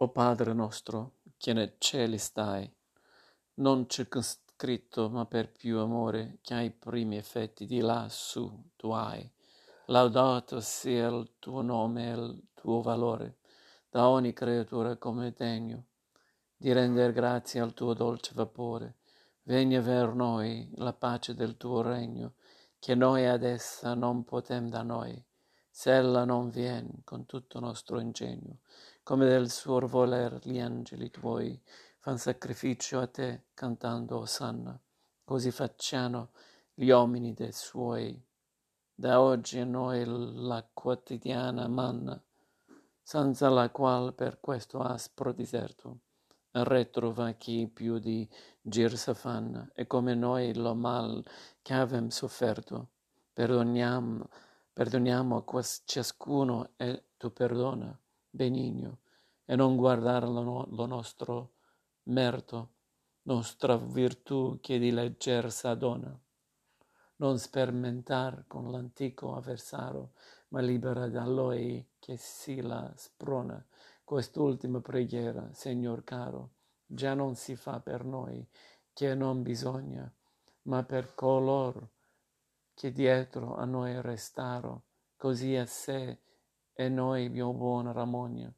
O 0.00 0.10
Padre 0.10 0.52
nostro, 0.52 1.14
che 1.36 1.52
nei 1.52 1.74
cieli 1.78 2.18
stai, 2.18 2.72
non 3.54 3.88
circoscritto, 3.88 5.10
ma 5.10 5.26
per 5.26 5.50
più 5.50 5.78
amore 5.78 6.38
che 6.40 6.54
ai 6.54 6.70
primi 6.70 7.16
effetti 7.16 7.66
di 7.66 7.80
lassù 7.80 8.48
tu 8.76 8.90
hai. 8.90 9.28
Laudato 9.86 10.60
sia 10.60 11.08
il 11.08 11.32
tuo 11.40 11.62
nome 11.62 12.12
e 12.12 12.14
il 12.14 12.42
tuo 12.54 12.80
valore, 12.80 13.38
da 13.90 14.06
ogni 14.06 14.32
creatura 14.32 14.96
come 14.98 15.32
degno 15.32 15.86
di 16.56 16.72
render 16.72 17.10
grazie 17.10 17.58
al 17.58 17.74
tuo 17.74 17.92
dolce 17.92 18.30
vapore. 18.34 18.98
Vegna 19.42 19.80
ver 19.80 20.14
noi 20.14 20.70
la 20.76 20.92
pace 20.92 21.34
del 21.34 21.56
tuo 21.56 21.82
regno, 21.82 22.34
che 22.78 22.94
noi 22.94 23.26
ad 23.26 23.42
essa 23.42 23.94
non 23.94 24.22
potem 24.22 24.68
da 24.68 24.82
noi, 24.82 25.20
se 25.68 25.92
ella 25.92 26.24
non 26.24 26.50
vien 26.50 27.00
con 27.02 27.26
tutto 27.26 27.58
nostro 27.58 27.98
ingegno 27.98 28.58
come 29.08 29.24
del 29.24 29.50
suo 29.50 29.78
voler 29.86 30.38
gli 30.42 30.58
angeli 30.58 31.10
tuoi 31.10 31.58
fan 31.96 32.18
sacrificio 32.18 32.98
a 33.00 33.06
te 33.06 33.44
cantando 33.54 34.18
Osanna. 34.18 34.78
Così 35.24 35.50
facciano 35.50 36.32
gli 36.74 36.90
uomini 36.90 37.32
dei 37.32 37.52
suoi. 37.52 38.22
Da 38.94 39.22
oggi 39.22 39.60
a 39.60 39.64
noi 39.64 40.04
la 40.04 40.62
quotidiana 40.70 41.68
manna, 41.68 42.22
senza 43.02 43.48
la 43.48 43.70
qual 43.70 44.12
per 44.12 44.40
questo 44.40 44.80
aspro 44.80 45.32
deserto 45.32 46.00
retro 46.50 47.10
va 47.10 47.32
chi 47.32 47.66
più 47.66 47.98
di 47.98 48.28
gir 48.60 48.94
s'affanna, 48.94 49.70
e 49.74 49.86
come 49.86 50.14
noi 50.14 50.54
lo 50.54 50.74
mal 50.74 51.24
che 51.62 51.72
avem 51.72 52.08
sofferto, 52.08 52.90
perdoniamo, 53.32 54.28
perdoniamo 54.70 55.46
a 55.46 55.62
ciascuno 55.86 56.72
e 56.76 57.04
tu 57.16 57.32
perdona 57.32 57.98
benigno 58.30 58.98
e 59.44 59.56
non 59.56 59.76
guardare 59.76 60.26
lo, 60.26 60.66
lo 60.70 60.86
nostro 60.86 61.52
merto, 62.04 62.74
nostra 63.22 63.76
virtù 63.76 64.58
che 64.60 64.78
di 64.78 64.90
legger 64.90 65.50
s'adona. 65.50 66.18
Non 67.16 67.38
sperimentar 67.38 68.44
con 68.46 68.70
l'antico 68.70 69.34
avversario, 69.34 70.12
ma 70.48 70.60
libera 70.60 71.08
da 71.08 71.26
lui 71.26 71.84
che 71.98 72.16
si 72.16 72.60
la 72.60 72.92
sprona. 72.96 73.64
Quest'ultima 74.04 74.80
preghiera, 74.80 75.50
Signor 75.52 76.04
caro, 76.04 76.52
già 76.86 77.14
non 77.14 77.34
si 77.34 77.56
fa 77.56 77.80
per 77.80 78.04
noi, 78.04 78.46
che 78.92 79.14
non 79.14 79.42
bisogna, 79.42 80.10
ma 80.62 80.82
per 80.84 81.14
coloro 81.14 81.90
che 82.74 82.92
dietro 82.92 83.56
a 83.56 83.64
noi 83.64 84.00
restaro, 84.00 84.84
così 85.16 85.56
a 85.56 85.66
sé 85.66 86.20
e 86.80 86.88
noi 86.88 87.28
mio 87.28 87.52
buon 87.52 87.92
Ramonia, 87.92 88.54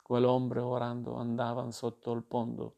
quell'ombre 0.00 0.60
orando 0.60 1.16
andavan 1.16 1.72
sotto 1.72 2.12
il 2.12 2.22
pondo, 2.22 2.76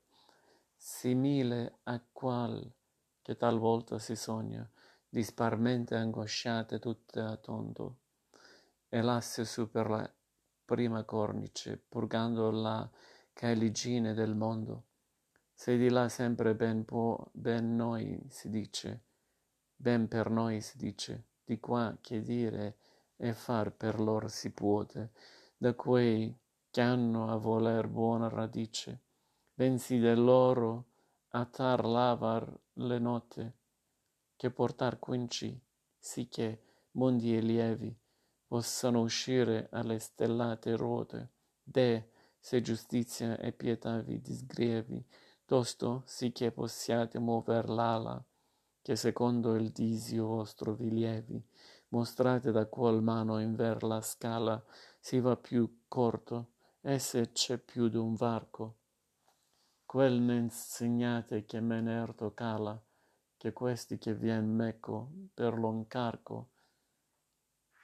simile 0.75 1.80
a 1.83 2.03
qual 2.11 2.72
che 3.20 3.36
talvolta 3.36 3.98
si 3.98 4.16
sogna, 4.16 4.66
disparmente 5.06 5.97
angosciate 5.97 6.78
tutte 6.78 7.20
a 7.20 7.36
tondo, 7.36 7.98
e 8.88 9.03
lasse 9.03 9.44
su 9.44 9.70
per 9.70 9.91
la 9.91 10.11
prima 10.64 11.05
cornice, 11.05 11.77
purgando 11.77 12.50
la 12.50 12.91
caligine 13.34 14.14
del 14.14 14.34
mondo. 14.34 14.84
Se 15.53 15.77
di 15.77 15.91
là 15.91 16.08
sempre 16.08 16.55
ben 16.55 16.86
può, 16.86 17.22
ben 17.33 17.77
noi 17.77 18.19
si 18.31 18.48
dice, 18.48 19.03
ben 19.77 20.08
per 20.08 20.31
noi 20.31 20.62
si 20.62 20.78
dice, 20.78 21.27
di 21.44 21.60
qua 21.60 21.98
che 22.00 22.22
dire 22.22 22.78
e 23.17 23.33
far 23.33 23.72
per 23.72 23.98
lor 24.00 24.31
si 24.31 24.50
puote, 24.50 25.11
da 25.56 25.75
quei 25.75 26.36
che 26.70 26.81
hanno 26.81 27.31
a 27.31 27.36
voler 27.36 27.89
buona 27.89 28.28
radice, 28.28 29.03
bensì 29.55 29.98
del 29.98 30.22
loro 30.22 30.84
attar 31.28 31.84
lavar 31.84 32.59
le 32.75 32.98
note, 32.98 33.56
che 34.37 34.50
portar 34.50 34.99
quinci, 34.99 35.59
sì 35.99 36.28
che 36.28 36.60
mondi 36.93 37.37
e 37.37 37.41
lievi 37.41 37.99
possano 38.47 39.00
uscire 39.00 39.69
alle 39.72 39.98
stellate 39.98 40.77
ruote, 40.77 41.33
de, 41.62 42.10
se 42.38 42.60
giustizia 42.60 43.37
e 43.38 43.53
pietà 43.53 44.00
vi 44.00 44.21
disgrievi, 44.21 45.04
tosto 45.44 46.03
sì 46.06 46.31
che 46.31 46.53
possiate 46.53 47.19
mover 47.19 47.69
l'ala, 47.69 48.25
che 48.86 48.94
secondo 48.94 49.56
il 49.56 49.72
disio 49.72 50.26
vostro 50.26 50.72
vi 50.74 50.88
lievi, 50.91 51.44
mostrate 51.88 52.52
da 52.52 52.66
qual 52.66 53.02
mano 53.02 53.41
in 53.41 53.56
ver 53.56 53.82
la 53.82 54.00
scala 54.00 54.64
si 55.00 55.19
va 55.19 55.36
più 55.36 55.80
corto, 55.88 56.52
e 56.82 57.00
se 57.00 57.32
c'è 57.32 57.58
più 57.58 57.88
d'un 57.88 58.14
varco. 58.14 58.76
Quel 59.84 60.20
ne 60.20 60.36
insegnate 60.36 61.47
che 61.47 61.58
menerto 61.58 62.32
cala, 62.32 62.80
che 63.36 63.52
questi 63.52 63.98
che 63.98 64.14
vien 64.14 64.54
meco 64.54 65.10
per 65.34 65.58
l'oncarco 65.58 66.50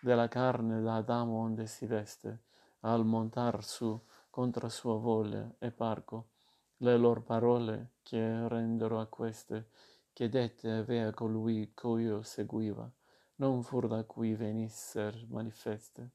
della 0.03 0.29
carne 0.29 0.83
da 0.83 0.95
Adamo 0.95 1.37
onde 1.37 1.67
si 1.67 1.85
veste, 1.85 2.45
al 2.83 3.05
montar 3.05 3.65
su 3.65 4.01
contra 4.31 4.69
sua 4.69 4.95
voglia 4.99 5.53
e 5.59 5.73
parco, 5.73 6.29
le 6.77 6.97
lor 6.97 7.25
parole 7.25 7.95
che 8.03 8.47
rendero 8.47 9.01
a 9.01 9.07
queste, 9.07 9.71
che 10.13 10.29
dette 10.29 10.71
avea 10.71 11.13
colui 11.13 11.73
io 11.83 12.23
seguiva, 12.23 12.91
non 13.37 13.63
fur 13.63 13.87
da 13.89 14.05
cui 14.05 14.35
venisser 14.35 15.27
manifeste, 15.29 16.11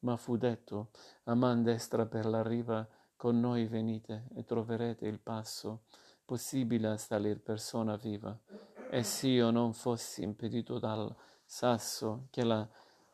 ma 0.00 0.16
fu 0.16 0.36
detto, 0.36 0.90
a 1.24 1.34
man 1.34 1.62
destra 1.62 2.06
per 2.06 2.26
la 2.26 2.42
riva, 2.42 2.86
con 3.16 3.40
noi 3.40 3.66
venite 3.66 4.28
e 4.34 4.44
troverete 4.44 5.06
il 5.06 5.18
passo 5.18 5.84
possibile 6.24 6.88
a 6.88 6.96
salir 6.96 7.40
persona 7.40 7.96
viva. 7.96 8.38
E 8.90 9.02
s'io 9.02 9.50
non 9.50 9.72
fossi 9.72 10.22
impedito 10.22 10.78
dal 10.78 11.14
sasso 11.44 12.26
che 12.30 12.44
la 12.44 12.68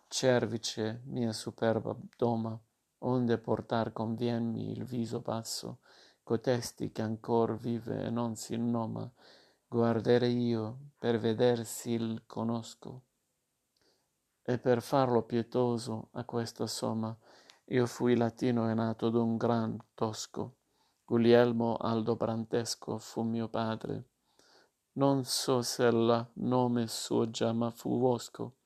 cervice 0.09 1.03
mia 1.05 1.33
superba 1.33 1.97
doma, 2.17 2.59
onde 2.99 3.39
portar 3.39 3.93
convienmi 3.93 4.73
il 4.73 4.85
viso 4.85 5.21
basso, 5.21 5.79
cotesti 6.23 6.91
che 6.93 7.03
ancor 7.03 7.57
vive 7.57 8.05
e 8.05 8.11
non 8.11 8.37
si 8.37 8.57
noma, 8.57 9.11
guardere 9.73 10.27
io 10.27 10.91
per 10.99 11.21
veder 11.21 11.65
s'il 11.65 12.25
conosco. 12.27 13.03
E 14.43 14.59
per 14.59 14.83
farlo 14.83 15.23
pietoso 15.23 16.09
a 16.15 16.25
questa 16.25 16.67
somma 16.67 17.17
io 17.67 17.87
fui 17.87 18.17
latino 18.17 18.69
e 18.69 18.75
nato 18.75 19.11
d'un 19.11 19.37
gran 19.37 19.79
tosco. 19.95 20.57
Guglielmo 21.05 21.77
aldobrantesco 21.77 22.99
fu 22.99 23.23
mio 23.23 23.49
padre. 23.49 24.09
Non 24.95 25.23
so 25.23 25.63
se 25.63 25.85
il 25.85 26.31
nome 26.33 26.89
suo 26.89 27.31
già 27.31 27.53
ma 27.53 27.71
fu 27.71 28.01
vosco 28.01 28.57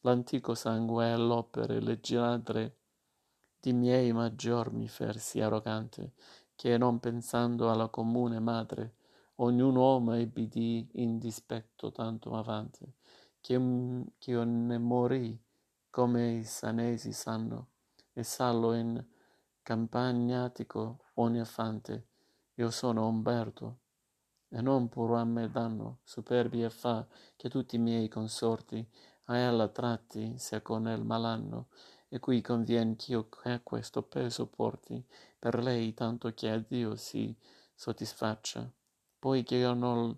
l'antico 0.00 0.54
sangue 0.54 1.12
e 1.12 1.16
l'opere 1.16 1.80
leggiadre 1.80 2.78
di 3.60 3.72
miei 3.72 4.12
maggior 4.12 4.72
mi 4.72 4.88
fersi 4.88 5.40
arrogante 5.40 6.14
che 6.56 6.76
non 6.76 6.98
pensando 6.98 7.70
alla 7.70 7.88
comune 7.88 8.40
madre 8.40 8.97
ognun 9.40 9.76
uomo 9.76 10.14
ebbi 10.14 10.88
in 10.92 11.18
dispetto 11.18 11.90
tanto 11.90 12.34
avante 12.34 12.94
ch'io 13.40 14.44
ne 14.44 14.78
morì 14.78 15.40
come 15.90 16.32
i 16.32 16.44
sanesi 16.44 17.12
sanno, 17.12 17.68
e 18.12 18.22
sallo 18.22 18.74
in 18.74 19.02
campagnatico 19.62 21.04
ogni 21.14 21.40
affante. 21.40 22.08
Io 22.54 22.70
sono 22.70 23.06
Umberto, 23.06 23.78
e 24.48 24.60
non 24.60 24.88
pur 24.88 25.14
a 25.16 25.24
me 25.24 25.48
danno, 25.50 26.00
superbia 26.02 26.68
fa 26.68 27.06
che 27.36 27.48
tutti 27.48 27.76
i 27.76 27.78
miei 27.78 28.08
consorti 28.08 28.86
a 29.24 29.36
ella 29.36 29.68
tratti 29.68 30.34
sia 30.36 30.60
con 30.60 30.86
el 30.86 31.04
malanno, 31.04 31.68
e 32.08 32.18
qui 32.18 32.40
convien 32.40 32.96
ch'io 32.96 33.28
questo 33.62 34.02
peso 34.02 34.46
porti, 34.46 35.02
per 35.38 35.62
lei 35.62 35.94
tanto 35.94 36.32
che 36.34 36.50
a 36.50 36.58
Dio 36.58 36.96
si 36.96 37.34
soddisfaccia. 37.74 38.70
Poi 39.18 39.42
che 39.42 39.56
io 39.56 39.74
non 39.74 40.16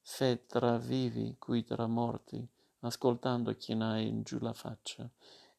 fe 0.00 0.46
tra 0.46 0.78
vivi 0.78 1.36
qui 1.38 1.62
tra 1.62 1.86
morti, 1.86 2.46
ascoltando 2.80 3.54
chi 3.56 3.74
n'ha 3.74 3.98
in 3.98 4.22
giù 4.22 4.38
la 4.38 4.54
faccia, 4.54 5.08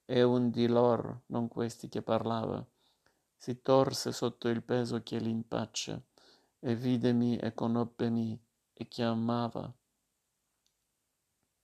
e 0.04 0.24
un 0.24 0.50
di 0.50 0.68
lor, 0.68 1.22
non 1.28 1.48
questi 1.48 1.88
che 1.90 2.02
parlava, 2.02 2.66
si 3.38 3.62
torse 3.62 4.12
sotto 4.12 4.48
il 4.50 4.64
peso 4.64 5.04
che 5.04 5.20
l'impaccia, 5.20 6.02
e 6.60 6.76
videmi 6.76 7.38
e 7.38 7.54
conobbemi 7.54 8.40
e 8.74 8.88
chiamava, 8.88 9.72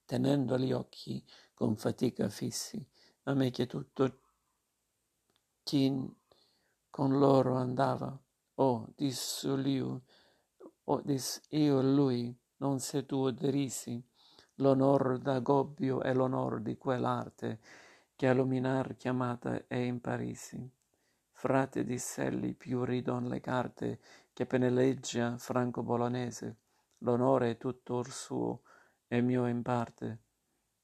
tenendo 0.04 0.56
gli 0.56 0.72
occhi 0.72 1.24
con 1.52 1.76
fatica 1.76 2.28
fissi, 2.28 2.84
a 3.24 3.34
me 3.34 3.50
che 3.50 3.66
tutto 3.66 4.20
chi 5.64 6.16
con 6.88 7.18
loro 7.18 7.56
andava. 7.56 8.18
Oh, 8.54 8.88
disse 8.96 9.48
io, 10.88 10.94
oh, 10.94 11.00
dis 11.02 11.42
io 11.50 11.82
lui, 11.82 12.34
non 12.58 12.80
se 12.80 13.04
tu 13.04 13.30
derisi, 13.30 14.02
l'onor 14.56 15.18
d'Agobbio 15.18 16.02
e 16.02 16.14
l'onor 16.14 16.62
di 16.62 16.78
quell'arte 16.78 17.60
che 18.16 18.26
a 18.26 18.32
luminar 18.32 18.96
chiamata 18.96 19.66
è 19.66 19.76
in 19.76 20.00
Parisi. 20.00 20.66
frate 21.30 21.84
di 21.84 21.98
Selli, 21.98 22.54
più 22.54 22.84
ridon 22.84 23.28
le 23.28 23.40
carte 23.40 24.00
che 24.32 24.46
peneleggia 24.46 25.36
franco 25.36 25.82
bolognese, 25.82 26.56
l'onore 27.00 27.50
è 27.50 27.56
tutto 27.58 28.02
suo 28.04 28.62
e 29.06 29.20
mio 29.20 29.46
in 29.46 29.62
parte. 29.62 30.22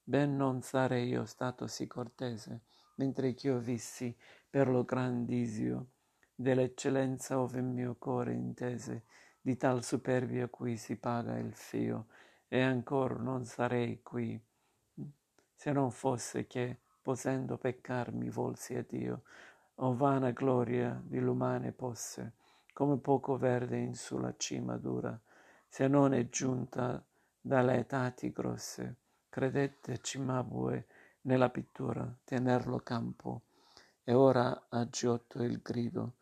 Ben 0.05 0.37
non 0.37 0.61
sarei 0.61 1.09
io 1.09 1.25
stato 1.25 1.67
sì 1.67 1.87
cortese, 1.87 2.65
mentre 2.97 3.33
ch'io 3.33 3.59
vissi 3.59 4.15
per 4.49 4.69
lo 4.69 4.85
grandisio 4.85 5.89
dell'eccellenza 6.35 7.41
ove 7.41 7.63
mio 7.63 7.97
core 7.99 8.35
intese, 8.35 9.05
di 9.45 9.59
tal 9.59 9.85
superbia 9.85 10.49
cui 10.49 10.79
si 10.79 10.97
paga 10.97 11.37
il 11.37 11.53
fio, 11.53 12.07
e 12.49 12.63
ancor 12.63 13.21
non 13.21 13.45
sarei 13.45 14.01
qui, 14.03 14.43
se 15.55 15.71
non 15.71 15.91
fosse 15.91 16.47
che, 16.47 16.79
posendo 17.03 17.59
peccar, 17.59 18.11
mi 18.15 18.31
volsi 18.31 18.75
a 18.75 18.83
Dio, 18.83 19.25
o 19.75 19.95
vana 19.95 20.31
gloria 20.31 20.99
di 21.05 21.21
l'umane 21.21 21.73
posse, 21.73 22.37
come 22.73 22.97
poco 22.97 23.37
verde 23.37 23.77
in 23.77 23.95
sulla 23.95 24.35
cima 24.39 24.79
dura, 24.79 25.21
se 25.69 25.89
non 25.89 26.15
è 26.15 26.27
giunta 26.31 27.05
dalle 27.39 27.77
etati 27.77 28.33
grosse, 28.33 28.97
credette 29.29 30.01
Cimabue 30.01 30.87
nella 31.23 31.51
pittura, 31.51 32.11
tenerlo 32.25 32.79
campo, 32.79 33.43
e 34.05 34.15
ora 34.15 34.69
ha 34.71 34.89
giotto 34.89 35.43
il 35.43 35.61
grido, 35.61 36.15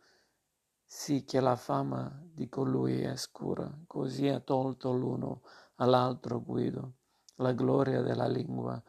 sì 0.94 1.24
che 1.24 1.40
la 1.40 1.56
fama 1.56 2.22
di 2.22 2.50
colui 2.50 3.00
è 3.00 3.16
scura, 3.16 3.68
così 3.86 4.28
ha 4.28 4.38
tolto 4.38 4.92
l'uno 4.92 5.40
all'altro 5.76 6.40
guido, 6.42 6.92
la 7.36 7.52
gloria 7.52 8.02
della 8.02 8.28
lingua, 8.28 8.80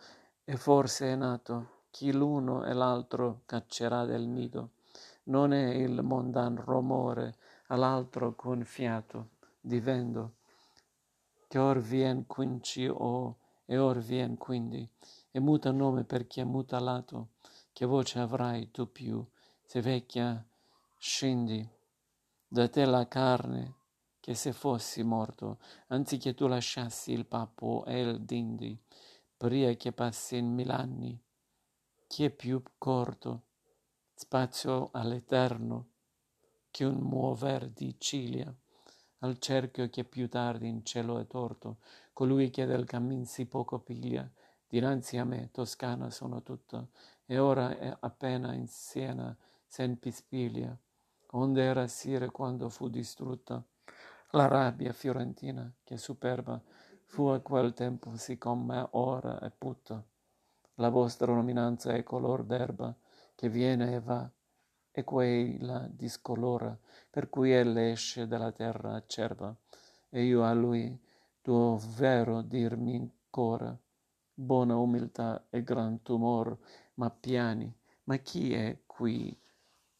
e 0.43 0.57
forse 0.57 1.13
è 1.13 1.15
nato 1.15 1.85
chi 1.89 2.11
l'uno 2.11 2.65
e 2.65 2.73
l'altro 2.73 3.43
caccerà 3.45 4.03
del 4.03 4.27
nido. 4.27 4.71
Non 5.23 5.53
è 5.53 5.73
il 5.75 6.03
mondan 6.03 6.61
romore 6.61 7.37
all'altro 7.67 8.35
con 8.35 8.63
fiato 8.65 9.29
di 9.61 9.79
vento, 9.79 10.33
che 11.47 11.57
or 11.57 11.79
vien 11.79 12.27
quinci 12.27 12.85
o 12.85 13.37
e 13.65 13.77
or 13.77 13.97
vien 13.99 14.35
quindi, 14.37 14.87
e 15.31 15.39
muta 15.39 15.71
nome 15.71 16.03
per 16.03 16.27
chi 16.27 16.41
è 16.41 16.43
muta 16.43 16.79
lato, 16.79 17.29
che 17.71 17.85
voce 17.85 18.19
avrai 18.19 18.69
tu 18.71 18.91
più, 18.91 19.25
se 19.63 19.81
vecchia 19.81 20.45
scendi 20.97 21.81
da 22.53 22.69
te 22.69 22.85
la 22.85 23.07
carne 23.07 23.77
che 24.19 24.35
se 24.35 24.53
fossi 24.53 25.01
morto, 25.01 25.57
anziché 25.87 26.35
tu 26.35 26.45
lasciassi 26.45 27.11
il 27.11 27.25
papo 27.25 27.83
e 27.83 27.99
il 27.99 28.21
dindi, 28.21 28.79
pria 29.35 29.73
che 29.73 29.91
passi 29.91 30.37
in 30.37 30.53
mil'anni, 30.53 31.19
chi 32.05 32.25
è 32.25 32.29
più 32.29 32.61
corto, 32.77 33.45
spazio 34.13 34.91
all'eterno, 34.91 35.87
che 36.69 36.85
un 36.85 36.97
muover 36.97 37.69
di 37.69 37.95
ciglia, 37.97 38.53
al 39.21 39.39
cerchio 39.39 39.89
che 39.89 40.03
più 40.03 40.29
tardi 40.29 40.67
in 40.67 40.85
cielo 40.85 41.17
è 41.17 41.25
torto, 41.25 41.79
colui 42.13 42.51
che 42.51 42.67
del 42.67 42.85
cammin 42.85 43.25
si 43.25 43.47
poco 43.47 43.79
piglia, 43.79 44.31
dinanzi 44.67 45.17
a 45.17 45.25
me, 45.25 45.49
Toscana 45.49 46.11
sono 46.11 46.43
tutta, 46.43 46.87
e 47.25 47.39
ora 47.39 47.75
è 47.79 47.97
appena 48.01 48.53
in 48.53 48.67
Siena, 48.67 49.35
sen 49.65 49.97
pispiglia, 49.97 50.77
onde 51.35 51.63
era 51.63 51.87
Sire 51.87 52.29
quando 52.31 52.69
fu 52.69 52.89
distrutta 52.89 53.63
la 54.31 54.47
rabbia 54.47 54.93
fiorentina, 54.93 55.71
che 55.83 55.97
superba 55.97 56.59
fu 57.05 57.25
a 57.27 57.39
quel 57.39 57.73
tempo 57.73 58.15
siccome 58.15 58.87
ora 58.91 59.39
è 59.39 59.51
putta. 59.55 60.03
La 60.75 60.89
vostra 60.89 61.31
nominanza 61.33 61.93
è 61.93 62.01
color 62.03 62.43
d'erba 62.43 62.95
che 63.35 63.49
viene 63.49 63.93
e 63.93 63.99
va, 63.99 64.29
e 64.91 65.03
quei 65.03 65.59
la 65.59 65.87
discolora, 65.89 66.77
per 67.09 67.29
cui 67.29 67.51
elle 67.51 67.91
esce 67.91 68.27
dalla 68.27 68.51
terra 68.51 68.95
acerba, 68.95 69.55
e 70.09 70.23
io 70.23 70.43
a 70.43 70.53
lui 70.53 70.99
tuo 71.41 71.79
vero 71.95 72.41
dirmi 72.41 72.95
ancora, 72.95 73.75
buona 74.33 74.75
umiltà 74.75 75.45
e 75.49 75.63
gran 75.63 76.01
tumor, 76.01 76.57
ma 76.95 77.09
piani, 77.09 77.71
ma 78.05 78.17
chi 78.17 78.53
è 78.53 78.79
qui 78.85 79.35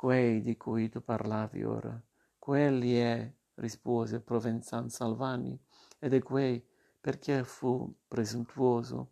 quei 0.03 0.41
di 0.41 0.57
cui 0.57 0.89
tu 0.89 1.01
parlavi 1.01 1.63
ora. 1.63 1.97
Quelli 2.37 2.95
è, 2.97 3.33
rispose 3.53 4.19
Provenzan 4.19 4.89
Salvani, 4.89 5.57
ed 5.97 6.13
è 6.13 6.21
quei 6.21 6.61
perché 6.99 7.45
fu 7.45 7.89
presuntuoso 8.05 9.11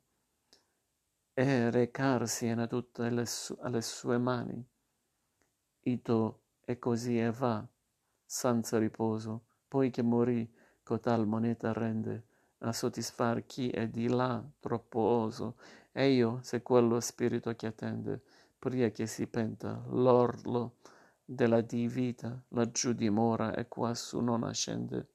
e 1.33 1.69
recarsi 1.69 2.49
a 2.49 2.67
tutte 2.67 3.09
le, 3.09 3.25
su- 3.25 3.57
alle 3.61 3.81
sue 3.81 4.17
mani. 4.17 4.61
Ito 5.79 6.41
e 6.59 6.77
così 6.77 7.17
e 7.17 7.31
va, 7.31 7.65
senza 8.25 8.77
riposo, 8.77 9.45
poi 9.69 9.91
che 9.91 10.01
morì, 10.01 10.53
cotal 10.83 11.25
moneta 11.25 11.71
rende 11.71 12.25
a 12.57 12.73
soddisfar 12.73 13.45
chi 13.45 13.69
è 13.69 13.87
di 13.87 14.09
là 14.09 14.43
troppo 14.59 14.99
oso, 14.99 15.55
e 15.93 16.09
io, 16.11 16.39
se 16.41 16.61
quello 16.61 16.99
spirito 16.99 17.55
che 17.55 17.67
attende, 17.67 18.23
pria 18.61 18.91
che 18.91 19.07
si 19.07 19.25
penta 19.25 19.83
l'orlo 19.87 20.75
della 21.25 21.61
di 21.61 21.87
vita 21.87 22.39
laggiù 22.49 22.93
dimora 22.93 23.55
e 23.55 23.67
quassù 23.67 24.19
non 24.19 24.43
ascende. 24.43 25.07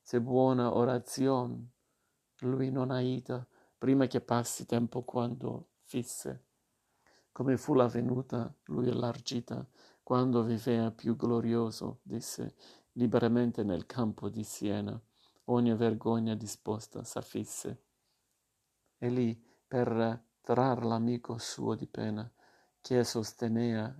Se 0.00 0.22
buona 0.22 0.74
orazion 0.74 1.70
lui 2.38 2.70
non 2.70 2.90
aita, 2.90 3.46
prima 3.76 4.06
che 4.06 4.22
passi 4.22 4.64
tempo 4.64 5.02
quando 5.02 5.68
fisse. 5.82 6.44
Come 7.30 7.58
fu 7.58 7.74
la 7.74 7.88
venuta, 7.88 8.50
lui 8.64 8.88
allargita, 8.88 9.68
quando 10.02 10.42
vivea 10.42 10.90
più 10.90 11.14
glorioso, 11.14 12.00
disse, 12.02 12.54
liberamente 12.92 13.62
nel 13.62 13.84
campo 13.84 14.30
di 14.30 14.44
Siena, 14.44 14.98
ogni 15.44 15.74
vergogna 15.74 16.34
disposta 16.34 17.04
s'affisse. 17.04 17.82
E 18.96 19.10
lì, 19.10 19.38
per 19.68 20.24
trar 20.40 20.84
l'amico 20.86 21.36
suo 21.36 21.74
di 21.74 21.86
pena, 21.86 22.30
che 22.82 23.04
sostenea 23.04 23.96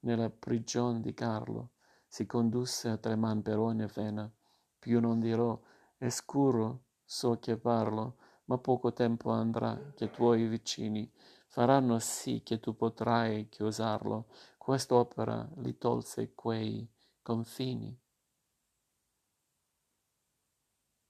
nella 0.00 0.30
prigion 0.30 1.02
di 1.02 1.12
Carlo, 1.12 1.72
si 2.06 2.26
condusse 2.26 2.88
a 2.88 2.96
treman 2.96 3.42
per 3.42 3.58
ogni 3.58 3.86
vena. 3.92 4.32
Più 4.78 5.00
non 5.00 5.20
dirò, 5.20 5.60
è 5.98 6.08
scuro, 6.08 6.84
so 7.04 7.38
che 7.38 7.58
parlo, 7.58 8.16
ma 8.44 8.56
poco 8.56 8.92
tempo 8.92 9.30
andrà 9.30 9.92
che 9.94 10.10
tuoi 10.10 10.46
vicini 10.46 11.12
faranno 11.48 11.98
sì 11.98 12.42
che 12.44 12.60
tu 12.60 12.74
potrai 12.74 13.48
chiusarlo. 13.48 14.28
Quest'opera 14.56 15.48
li 15.56 15.76
tolse 15.76 16.32
quei 16.34 16.88
confini. 17.20 17.96